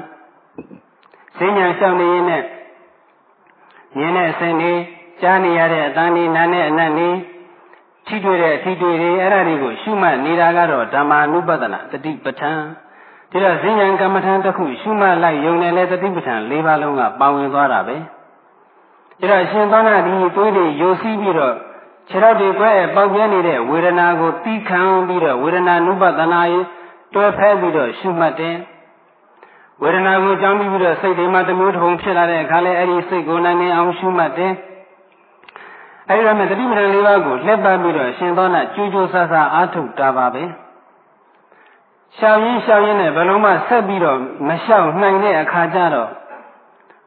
[1.38, 2.46] ဈဉ္ဉံရှားနေရင်လည်း
[3.96, 4.72] မြင်တဲ့အစဉ်တွေ
[5.22, 7.10] ကြားနေရတဲ့အတန်တွေနားနဲ့အနတ်တွေ
[8.06, 12.60] ထိတွေ့တဲ့အထိတွေ့တွေအဲ့ဒါတွေကိုရှုမှတ်နေတာကတော့ဓမ္မာနုပဒနာတတိပဋ္ဌာန်
[13.30, 17.96] ဒီတော့ဈဉ္ဉံကမ္မထံတစ်ခုရှုမှတ်လိုက်ယုံတယ်လေတတိပဋ္ဌာန်၄ပါးလုံးကပါဝင်သွားတာပဲ
[19.20, 21.54] ဒါတော့ရှင်သောနာဒီသွေးတွေယိုစီးပြီးတော့
[22.08, 26.66] ခြေထောက်တွေကွဲပေါက်ပြဲနေတဲ့ဝေဒနာကိုတီးခံပြီးတော့ဝေဒနာနုပဒနာရေး
[27.14, 28.56] တွဲဖဲပြီးတော့ရှုမှတ်တယ်
[29.82, 34.52] ဝေဒနာကိုကြောင်းပြီးတော့စိတ်တွေမှာတမျိုးတစ်ပုံဖြစ်လာတဲ့အခါလဲအဲ့ဒီစိတ်ကိုနိုင်နေအောင်ရှုမှတ်တယ်
[36.08, 40.44] အဲဒီတော့မဲ့တတိပဌာန်၄ပါးကိုလက်ပတ်ပြီးတော့ရှင်သောနာကြိုးကြိုးဆဆအားထုတ်တာပါပဲ
[42.18, 46.10] ရှောင်ရင်းရှောင်ရင်းနဲ့ဘလုံးမဆက်ပြီးတော့မလျှောက်နိုင်တဲ့အခါကျတော့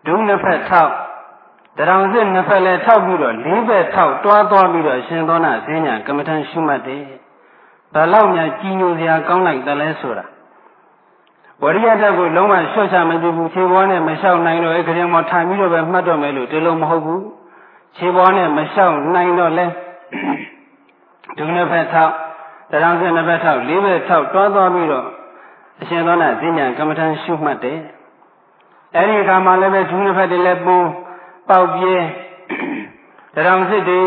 [0.05, 0.93] ဒုနှစ်ဖက်ထောက်
[1.77, 7.03] တရောင်စစ်နှစ်ဖက်လဲထောက်ပြီးတော့လေးဘက်ထောက်တွားသွားပြီးတော့ရှင်သောနာဈဉ္ညာကမ္မထံရှုမှတ်တယ်
[7.93, 10.25] ဘယ်လောက်များကြီးညိုစရာကောင်းလိုက်တယ်လဲဆိုတာ
[11.61, 17.21] ဝရိယတက်ကိုလုံးဝလျှော့ချမကြည့်ဘူးခြေပေါ်နဲ့မလျှောက်နိုင်တော့အဲခရင်မောထိုင်ပြီးတော့ပဲမှတ်တော့မယ်လို့ဒီလိုမဟုတ်ဘူး
[17.97, 19.65] ခြေပေါ်နဲ့မလျှောက်နိုင်တော့လဲ
[21.37, 22.13] ဒုနှစ်ဖက်ထောက်
[22.71, 25.07] တရောင်စစ်နှစ်ဖက်ထောက်လေးဘက်ထောက်တွားသွားပြီးတော့
[25.81, 27.79] အရှင်သောနာဈဉ္ညာကမ္မထံရှုမှတ်တယ်
[28.95, 30.81] အဲဒီအခါမှာလည်းပဲဒုနှစ်ဖက်တည်းလည်းပုံ
[31.49, 31.95] ပေါက်ပြဲ
[33.35, 34.01] တရောင်စစ်တွေ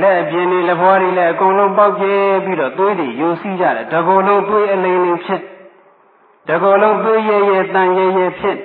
[0.00, 5.42] လက်အပြင်းတွေလက်ဖွားတွေလည်းအကုန်လုံးပေါက်ပြဲပြီးတော့သွေးတွေယိုစီးကြတယ်တကောလုံးသွေးအလိမ်လိမ်ဖြစ်
[6.48, 8.56] တကောလုံးသွေးရဲရဲတန်ရဲရဲဖြစ်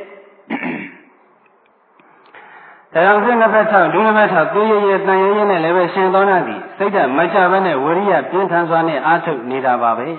[2.93, 10.09] တရောင်စစ်နှစ်ဖက်ထောက်ဒုနှစ်ဖက်ထောက်သွေးရဲရဲတန်ရဲရဲနဲ့လည်းပဲရှင်သောနာသည်စိတ်ဓာတ်မချဘဲနဲ့ဝရိယပြင်းထန်စွာနဲ့အားထုတ်နေတာပါပဲ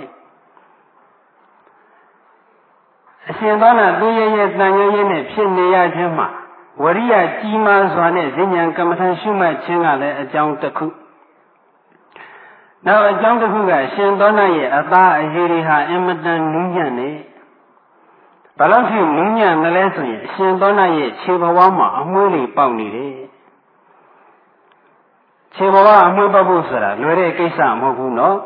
[3.28, 6.28] အရှင်သောနာသွေးရဲရဲတန်ရဲရဲနဲ့ဖြစ်နေရခြင်းမှာ
[6.82, 10.86] ဝရိယကြီးမားစွာနဲ့ဈဉ္ဉံကမ္မထရှုမှတ်ခြင်းကလည်းအကြောင်းတစ်ခု
[12.86, 17.10] နောက်အကြောင်းတစ်ခုကရှင်သောနာရဲ့အသားအရေးတွေဟာအင်မတန်နူးညံ့နေ
[18.62, 23.14] ဘာလို့ဖြစ်နူးညံ့မလဲဆိုရင်အရှင်သောနာရဲ့ခြေဘဝမှာအမွှေးတွေပေါက်နေတယ်
[25.54, 28.36] ခြေဘဝအမွှေးပေါက်ဖို့ဆိုတာလွယ်တဲ့ကိစ္စမဟုတ်ဘူးနော်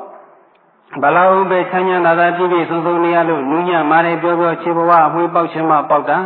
[1.02, 6.18] ဘလောက်ပဲချမ်းချမ်းသာသာပြည့်ပြည့်စုံစုံနေရလို့နူးညံ့မာတယ်ပြောပြောခြေဘဝအမွှေးပေါက်ခြင်းမှပေါက်တာ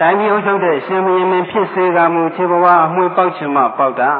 [0.00, 4.10] တိုင်းပြည်အုပ်ချုပ်တဲ့ရှင်မင်းမင်းဖြစ်စေကမူခြေဘဝအမွှေးပေါက်ချင်မှပေါက်တာ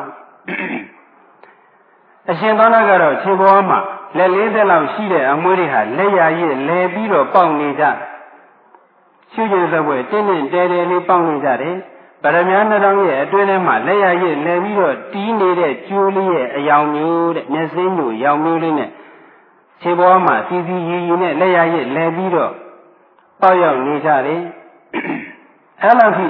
[2.30, 3.80] အရှင်သောနာကတော့ခြေဘဝမှာ
[4.16, 7.84] လက်လေးသက်လောက်ရှိတဲ့အမွှေးတွေဟာလက်ရရည်လဲပြီးတော့ပေါက်နေကြ
[9.32, 11.76] ရှုကျင်သဘွယ်တင်းတင်းတဲတဲလေးပေါက်နေကြတယ်
[12.22, 18.90] ပရမညာနှောင်းရဲ့အတွင်းထဲမှာလက်ရရည်လဲပြီးတော့တီးနေတဲ့ကျိုးလေးရဲ့အယောင်မျိုးတဲ့မျက်စိမျိုးရောင်မျိုးလေးနဲ့
[19.80, 22.52] ခြေဘဝမှာစီစီရည်ရည်နဲ့လက်ရရည်လဲပြီးတော့
[23.40, 24.40] ပေါက်ရောက်နေကြတယ်
[25.82, 26.26] အဲ့လောက်ထိ